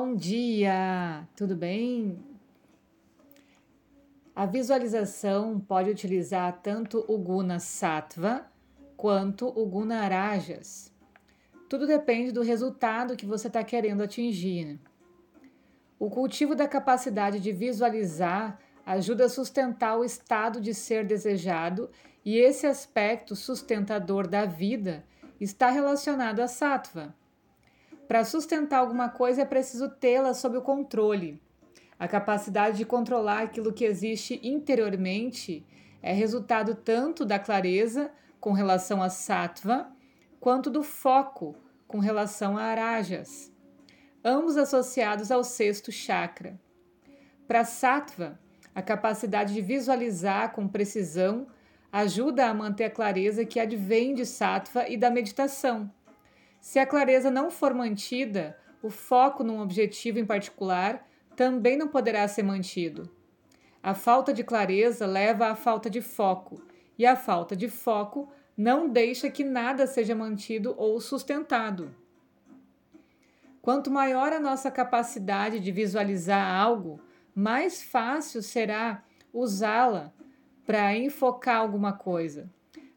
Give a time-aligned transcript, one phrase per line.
[0.00, 1.26] bom dia!
[1.34, 2.24] Tudo bem?
[4.32, 8.46] A visualização pode utilizar tanto o guna sattva
[8.96, 10.94] quanto o guna rajas.
[11.68, 14.78] Tudo depende do resultado que você está querendo atingir.
[15.98, 21.90] O cultivo da capacidade de visualizar ajuda a sustentar o estado de ser desejado
[22.24, 25.04] e esse aspecto sustentador da vida
[25.40, 27.12] está relacionado a sattva.
[28.08, 31.38] Para sustentar alguma coisa é preciso tê-la sob o controle.
[31.98, 35.66] A capacidade de controlar aquilo que existe interiormente
[36.00, 39.92] é resultado tanto da clareza com relação a sattva,
[40.40, 41.54] quanto do foco
[41.86, 43.52] com relação a arajas,
[44.24, 46.58] ambos associados ao sexto chakra.
[47.46, 48.38] Para sattva,
[48.74, 51.46] a capacidade de visualizar com precisão
[51.92, 55.90] ajuda a manter a clareza que advém de sattva e da meditação.
[56.60, 61.06] Se a clareza não for mantida, o foco num objetivo em particular
[61.36, 63.10] também não poderá ser mantido.
[63.82, 66.60] A falta de clareza leva à falta de foco,
[66.98, 71.94] e a falta de foco não deixa que nada seja mantido ou sustentado.
[73.62, 77.00] Quanto maior a nossa capacidade de visualizar algo,
[77.34, 80.12] mais fácil será usá-la
[80.66, 82.50] para enfocar alguma coisa.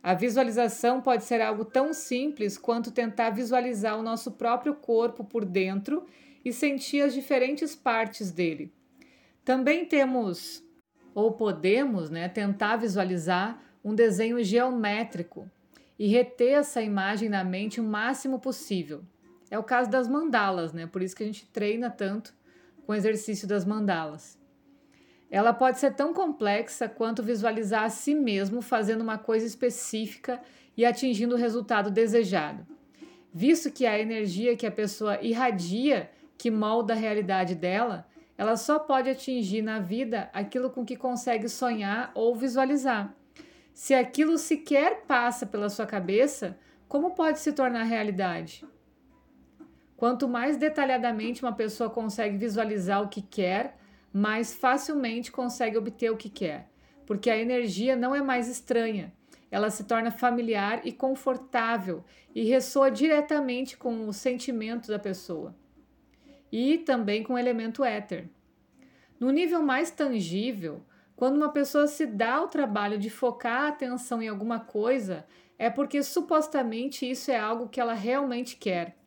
[0.03, 5.45] A visualização pode ser algo tão simples quanto tentar visualizar o nosso próprio corpo por
[5.45, 6.05] dentro
[6.43, 8.73] e sentir as diferentes partes dele.
[9.45, 10.63] Também temos
[11.13, 15.49] ou podemos, né, tentar visualizar um desenho geométrico
[15.99, 19.03] e reter essa imagem na mente o máximo possível.
[19.51, 20.87] É o caso das mandalas, né?
[20.87, 22.33] Por isso que a gente treina tanto
[22.85, 24.40] com o exercício das mandalas.
[25.31, 30.41] Ela pode ser tão complexa quanto visualizar a si mesmo fazendo uma coisa específica
[30.75, 32.67] e atingindo o resultado desejado.
[33.33, 38.05] Visto que a energia que a pessoa irradia, que molda a realidade dela,
[38.37, 43.15] ela só pode atingir na vida aquilo com que consegue sonhar ou visualizar.
[43.73, 46.57] Se aquilo sequer passa pela sua cabeça,
[46.89, 48.65] como pode se tornar realidade?
[49.95, 53.77] Quanto mais detalhadamente uma pessoa consegue visualizar o que quer,
[54.13, 56.69] mais facilmente consegue obter o que quer,
[57.05, 59.13] porque a energia não é mais estranha,
[59.49, 65.53] ela se torna familiar e confortável e ressoa diretamente com o sentimento da pessoa
[66.51, 68.29] e também com o elemento éter.
[69.19, 70.81] No nível mais tangível,
[71.15, 75.25] quando uma pessoa se dá o trabalho de focar a atenção em alguma coisa,
[75.59, 78.97] é porque supostamente isso é algo que ela realmente quer.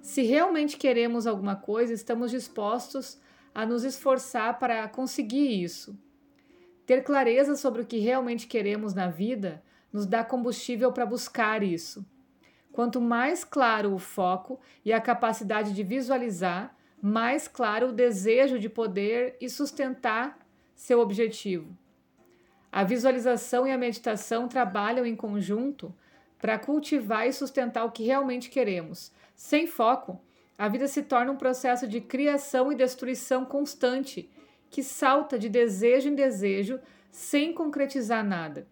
[0.00, 3.18] Se realmente queremos alguma coisa, estamos dispostos
[3.56, 5.98] a nos esforçar para conseguir isso.
[6.84, 12.04] Ter clareza sobre o que realmente queremos na vida nos dá combustível para buscar isso.
[12.70, 18.68] Quanto mais claro o foco e a capacidade de visualizar, mais claro o desejo de
[18.68, 20.38] poder e sustentar
[20.74, 21.74] seu objetivo.
[22.70, 25.94] A visualização e a meditação trabalham em conjunto
[26.38, 29.10] para cultivar e sustentar o que realmente queremos.
[29.34, 30.20] Sem foco,
[30.58, 34.30] a vida se torna um processo de criação e destruição constante,
[34.70, 36.80] que salta de desejo em desejo
[37.10, 38.66] sem concretizar nada.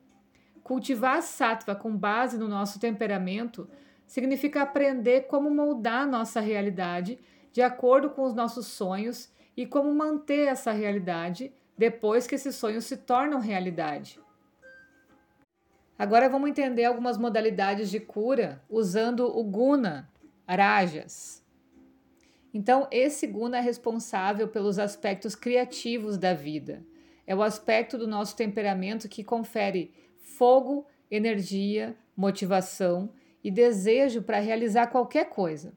[0.62, 3.68] Cultivar a sattva com base no nosso temperamento
[4.06, 7.18] significa aprender como moldar nossa realidade
[7.52, 12.84] de acordo com os nossos sonhos e como manter essa realidade depois que esses sonhos
[12.84, 14.18] se tornam realidade.
[15.98, 20.10] Agora vamos entender algumas modalidades de cura usando o guna,
[20.48, 21.43] rajas.
[22.54, 26.84] Então, esse guna é responsável pelos aspectos criativos da vida.
[27.26, 29.92] É o aspecto do nosso temperamento que confere
[30.22, 33.10] fogo, energia, motivação
[33.42, 35.74] e desejo para realizar qualquer coisa.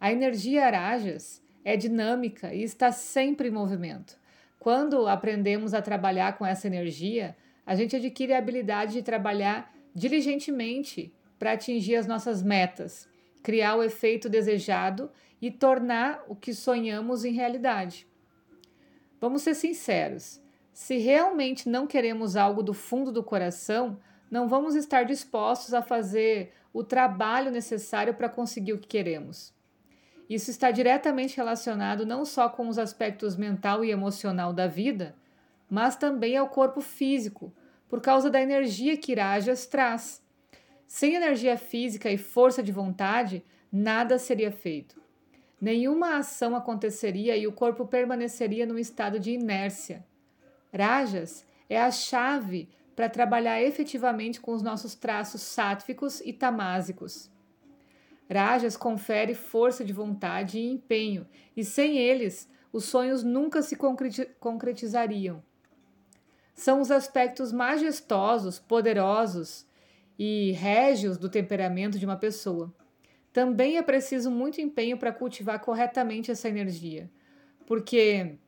[0.00, 4.18] A energia Arajas é dinâmica e está sempre em movimento.
[4.58, 11.12] Quando aprendemos a trabalhar com essa energia, a gente adquire a habilidade de trabalhar diligentemente
[11.38, 13.06] para atingir as nossas metas,
[13.46, 15.08] criar o efeito desejado
[15.40, 18.04] e tornar o que sonhamos em realidade.
[19.20, 25.04] Vamos ser sinceros: se realmente não queremos algo do fundo do coração, não vamos estar
[25.04, 29.54] dispostos a fazer o trabalho necessário para conseguir o que queremos.
[30.28, 35.14] Isso está diretamente relacionado não só com os aspectos mental e emocional da vida,
[35.70, 37.54] mas também ao corpo físico,
[37.88, 40.25] por causa da energia que Irajas traz.
[40.86, 45.06] Sem energia física e força de vontade, nada seria feito
[45.60, 50.04] nenhuma ação aconteceria e o corpo permaneceria num estado de inércia.
[50.72, 57.30] Rajas é a chave para trabalhar efetivamente com os nossos traços sátficos e tamásicos.
[58.30, 63.76] Rajas confere força de vontade e empenho, e sem eles, os sonhos nunca se
[64.40, 65.42] concretizariam.
[66.54, 69.65] São os aspectos majestosos, poderosos
[70.18, 72.72] e régios do temperamento de uma pessoa.
[73.32, 77.10] Também é preciso muito empenho para cultivar corretamente essa energia,
[77.66, 78.38] porque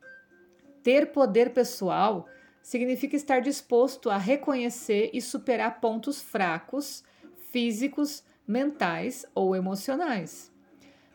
[0.83, 2.27] ter poder pessoal
[2.63, 7.05] significa estar disposto a reconhecer e superar pontos fracos,
[7.51, 10.53] físicos, mentais ou emocionais.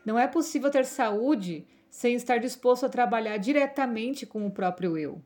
[0.04, 5.22] Não é possível ter saúde sem estar disposto a trabalhar diretamente com o próprio eu.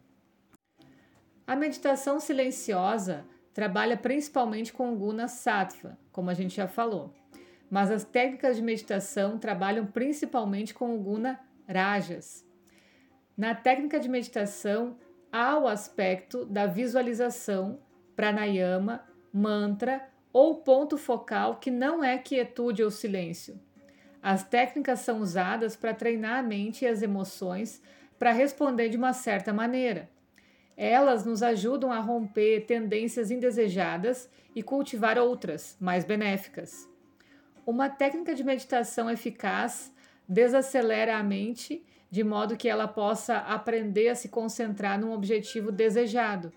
[1.46, 3.24] A meditação silenciosa
[3.58, 7.12] trabalha principalmente com o guna sattva, como a gente já falou,
[7.68, 12.46] mas as técnicas de meditação trabalham principalmente com o guna rajas.
[13.36, 14.96] Na técnica de meditação,
[15.32, 17.80] há o aspecto da visualização,
[18.14, 23.60] pranayama, mantra ou ponto focal que não é quietude ou silêncio.
[24.22, 27.82] As técnicas são usadas para treinar a mente e as emoções
[28.20, 30.08] para responder de uma certa maneira.
[30.80, 36.88] Elas nos ajudam a romper tendências indesejadas e cultivar outras, mais benéficas.
[37.66, 39.92] Uma técnica de meditação eficaz
[40.28, 46.52] desacelera a mente de modo que ela possa aprender a se concentrar num objetivo desejado.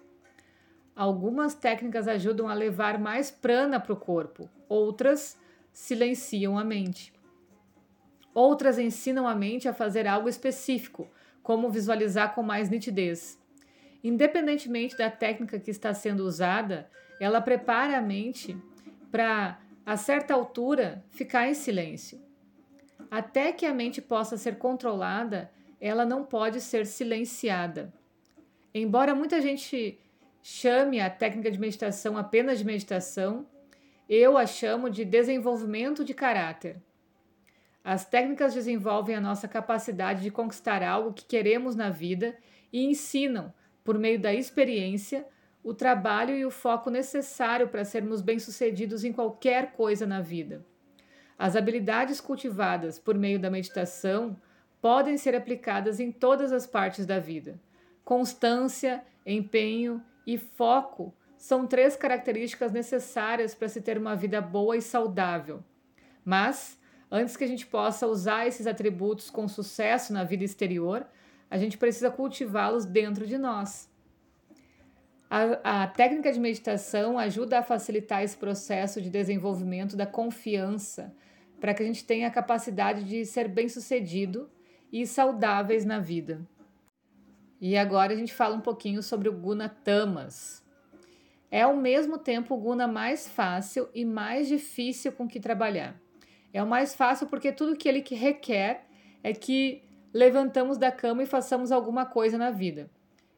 [0.95, 5.35] Algumas técnicas ajudam a levar mais prana para o corpo, outras
[5.74, 7.12] silenciam a mente.
[8.35, 11.09] Outras ensinam a mente a fazer algo específico,
[11.41, 13.40] como visualizar com mais nitidez.
[14.03, 16.89] Independentemente da técnica que está sendo usada,
[17.19, 18.57] ela prepara a mente
[19.12, 22.19] para, a certa altura, ficar em silêncio.
[23.09, 27.94] Até que a mente possa ser controlada, ela não pode ser silenciada.
[28.74, 30.00] Embora muita gente
[30.42, 33.45] chame a técnica de meditação apenas de meditação,
[34.07, 36.81] eu a chamo de desenvolvimento de caráter.
[37.83, 42.38] As técnicas desenvolvem a nossa capacidade de conquistar algo que queremos na vida
[42.71, 45.25] e ensinam, por meio da experiência,
[45.63, 50.65] o trabalho e o foco necessário para sermos bem-sucedidos em qualquer coisa na vida.
[51.37, 54.39] As habilidades cultivadas por meio da meditação
[54.81, 57.59] podem ser aplicadas em todas as partes da vida.
[58.03, 64.81] Constância, empenho e foco são três características necessárias para se ter uma vida boa e
[64.81, 65.63] saudável.
[66.23, 66.79] Mas,
[67.09, 71.07] antes que a gente possa usar esses atributos com sucesso na vida exterior,
[71.51, 73.92] a gente precisa cultivá-los dentro de nós.
[75.30, 81.13] A, a, técnica de meditação ajuda a facilitar esse processo de desenvolvimento da confiança,
[81.59, 84.50] para que a gente tenha a capacidade de ser bem-sucedido
[84.92, 86.42] e saudáveis na vida.
[87.59, 90.63] E agora a gente fala um pouquinho sobre o Guna Tamas.
[91.51, 96.00] É ao mesmo tempo o Guna mais fácil e mais difícil com que trabalhar.
[96.53, 98.86] É o mais fácil porque tudo que ele requer
[99.21, 102.89] é que levantamos da cama e façamos alguma coisa na vida.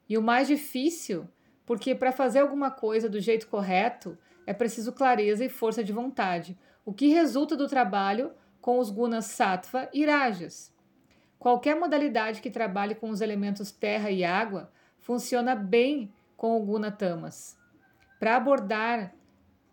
[0.07, 1.27] E o mais difícil,
[1.65, 6.57] porque para fazer alguma coisa do jeito correto é preciso clareza e força de vontade,
[6.85, 10.73] o que resulta do trabalho com os gunas sattva e rajas.
[11.39, 16.89] Qualquer modalidade que trabalhe com os elementos terra e água funciona bem com o Guna
[16.91, 17.57] Tamas.
[18.19, 19.13] Para abordar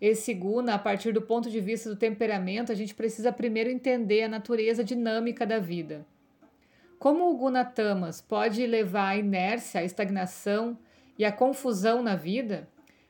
[0.00, 4.24] esse Guna a partir do ponto de vista do temperamento, a gente precisa primeiro entender
[4.24, 6.04] a natureza dinâmica da vida.
[7.00, 10.78] Como o Guna Tamas pode levar à inércia, à estagnação
[11.18, 12.68] e à confusão na vida,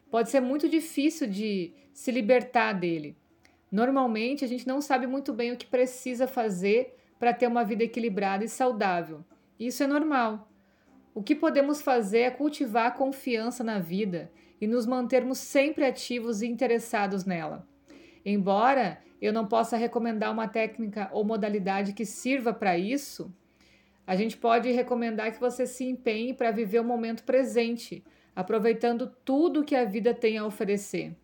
[0.09, 3.17] pode ser muito difícil de se libertar dele.
[3.69, 7.83] Normalmente, a gente não sabe muito bem o que precisa fazer para ter uma vida
[7.83, 9.25] equilibrada e saudável.
[9.59, 10.49] Isso é normal.
[11.13, 14.31] O que podemos fazer é cultivar a confiança na vida
[14.61, 17.67] e nos mantermos sempre ativos e interessados nela.
[18.25, 23.35] Embora eu não possa recomendar uma técnica ou modalidade que sirva para isso,
[24.11, 29.63] a gente pode recomendar que você se empenhe para viver o momento presente, aproveitando tudo
[29.63, 31.17] que a vida tem a oferecer.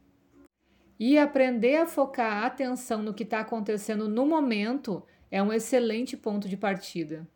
[0.96, 6.16] E aprender a focar a atenção no que está acontecendo no momento é um excelente
[6.16, 7.26] ponto de partida.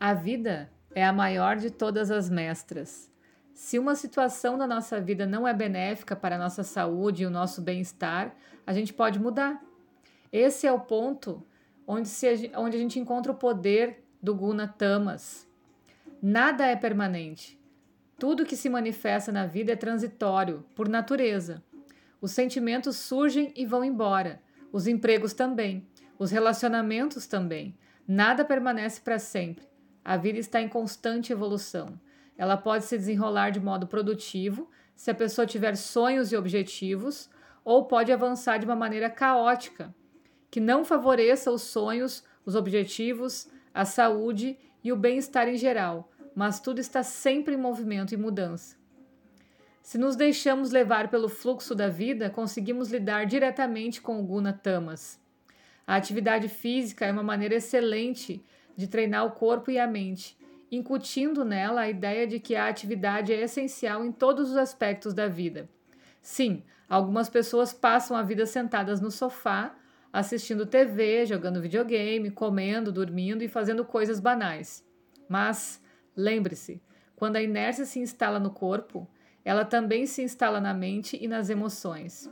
[0.00, 3.08] A vida é a maior de todas as mestras.
[3.54, 7.30] Se uma situação da nossa vida não é benéfica para a nossa saúde e o
[7.30, 8.34] nosso bem-estar,
[8.66, 9.64] a gente pode mudar.
[10.32, 11.46] Esse é o ponto
[11.86, 15.48] onde, se, onde a gente encontra o poder do Guna Tamas.
[16.20, 17.58] Nada é permanente.
[18.18, 21.62] Tudo que se manifesta na vida é transitório, por natureza.
[22.20, 25.88] Os sentimentos surgem e vão embora, os empregos também.
[26.18, 27.74] Os relacionamentos também.
[28.06, 29.64] Nada permanece para sempre.
[30.04, 31.98] A vida está em constante evolução.
[32.36, 37.30] Ela pode se desenrolar de modo produtivo, se a pessoa tiver sonhos e objetivos,
[37.64, 39.94] ou pode avançar de uma maneira caótica,
[40.50, 46.60] que não favoreça os sonhos, os objetivos, a saúde e o bem-estar em geral, mas
[46.60, 48.76] tudo está sempre em movimento e mudança.
[49.82, 55.18] Se nos deixamos levar pelo fluxo da vida, conseguimos lidar diretamente com o Guna Tamas.
[55.86, 58.44] A atividade física é uma maneira excelente
[58.76, 60.38] de treinar o corpo e a mente,
[60.70, 65.26] incutindo nela a ideia de que a atividade é essencial em todos os aspectos da
[65.26, 65.68] vida.
[66.22, 69.74] Sim, algumas pessoas passam a vida sentadas no sofá,
[70.12, 74.84] assistindo TV, jogando videogame, comendo, dormindo e fazendo coisas banais.
[75.28, 75.82] Mas
[76.16, 76.82] lembre-se,
[77.14, 79.08] quando a inércia se instala no corpo,
[79.44, 82.30] ela também se instala na mente e nas emoções.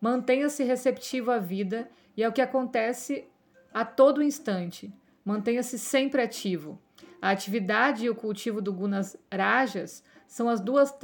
[0.00, 3.28] Mantenha-se receptivo à vida e ao que acontece
[3.72, 4.92] a todo instante.
[5.24, 6.80] Mantenha-se sempre ativo.
[7.20, 10.94] A atividade e o cultivo do Gunas Rajas são as duas,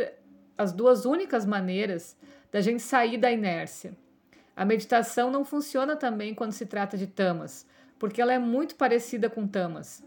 [0.57, 2.17] as duas únicas maneiras
[2.53, 3.97] da gente sair da inércia.
[4.61, 7.67] A meditação não funciona também quando se trata de tamas,
[7.99, 10.05] porque ela é muito parecida com tamas.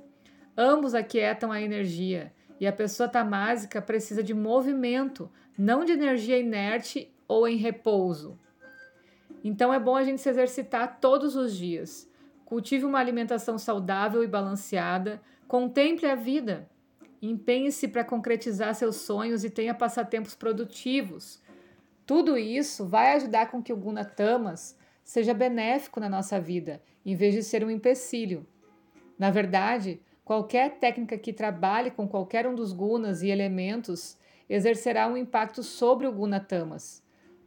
[0.55, 7.12] Ambos aquietam a energia e a pessoa tamásica precisa de movimento, não de energia inerte
[7.27, 8.38] ou em repouso.
[9.43, 12.07] Então é bom a gente se exercitar todos os dias.
[12.45, 16.69] Cultive uma alimentação saudável e balanceada, contemple a vida,
[17.19, 21.41] empenhe-se para concretizar seus sonhos e tenha passatempos produtivos.
[22.05, 27.15] Tudo isso vai ajudar com que o Guna Tamas seja benéfico na nossa vida, em
[27.15, 28.45] vez de ser um empecilho.
[29.17, 34.17] Na verdade, qualquer técnica que trabalhe com qualquer um dos gunas e elementos
[34.50, 37.01] exercerá um impacto sobre o Guna Tamas.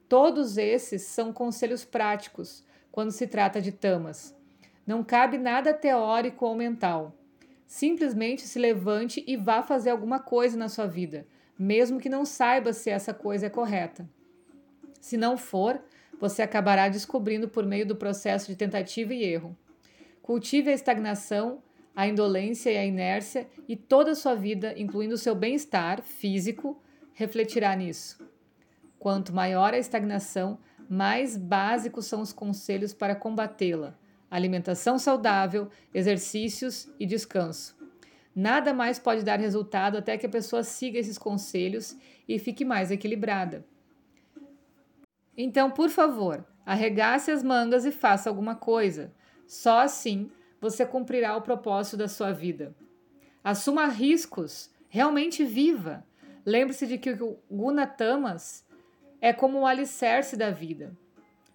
[0.08, 4.34] Todos esses são conselhos práticos quando se trata de tamas.
[4.86, 7.14] Não cabe nada teórico ou mental.
[7.66, 11.26] Simplesmente se levante e vá fazer alguma coisa na sua vida,
[11.58, 14.08] mesmo que não saiba se essa coisa é correta.
[15.00, 15.80] Se não for,
[16.20, 19.56] você acabará descobrindo por meio do processo de tentativa e erro.
[20.22, 21.62] Cultive a estagnação,
[21.94, 26.82] a indolência e a inércia, e toda a sua vida, incluindo o seu bem-estar físico,
[27.12, 28.18] refletirá nisso.
[28.98, 33.98] Quanto maior a estagnação, mais básicos são os conselhos para combatê-la:
[34.30, 37.76] alimentação saudável, exercícios e descanso.
[38.34, 41.96] Nada mais pode dar resultado até que a pessoa siga esses conselhos
[42.28, 43.64] e fique mais equilibrada.
[45.36, 49.12] Então, por favor, arregace as mangas e faça alguma coisa.
[49.46, 52.74] Só assim você cumprirá o propósito da sua vida.
[53.44, 56.04] Assuma riscos, realmente viva.
[56.44, 58.64] Lembre-se de que o Gunatamas
[59.20, 60.96] é como o alicerce da vida.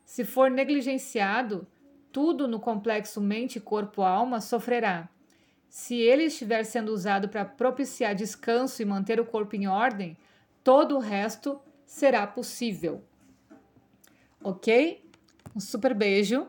[0.05, 1.67] Se for negligenciado,
[2.11, 5.09] tudo no complexo mente, corpo, alma sofrerá.
[5.69, 10.17] Se ele estiver sendo usado para propiciar descanso e manter o corpo em ordem,
[10.63, 13.03] todo o resto será possível.
[14.43, 15.03] Ok?
[15.55, 16.47] Um super beijo.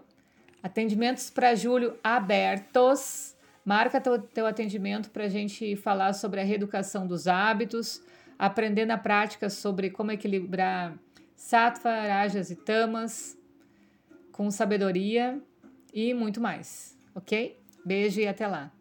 [0.62, 3.36] Atendimentos para julho abertos.
[3.64, 8.02] Marca teu, teu atendimento para a gente falar sobre a reeducação dos hábitos,
[8.36, 10.98] aprender na prática sobre como equilibrar
[11.36, 13.38] sattva, rajas e tamas
[14.32, 15.40] com sabedoria
[15.92, 17.56] e muito mais, ok?
[17.84, 18.72] Beijo e até lá.